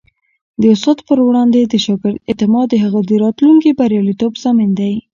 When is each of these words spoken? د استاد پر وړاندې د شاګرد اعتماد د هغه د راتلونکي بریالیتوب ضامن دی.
د 0.61 0.63
استاد 0.73 0.97
پر 1.07 1.17
وړاندې 1.27 1.59
د 1.65 1.73
شاګرد 1.85 2.21
اعتماد 2.29 2.65
د 2.69 2.75
هغه 2.83 2.99
د 3.09 3.11
راتلونکي 3.23 3.69
بریالیتوب 3.79 4.33
ضامن 4.43 4.69
دی. 4.79 4.93